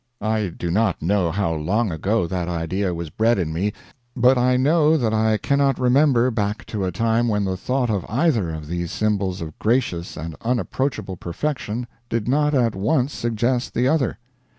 [0.19, 3.71] I do not know how long ago that idea was bred in me,
[4.15, 8.03] but I know that I cannot remember back to a time when the thought of
[8.09, 13.87] either of these symbols of gracious and unapproachable perfection did not at once suggest the
[13.87, 14.17] other.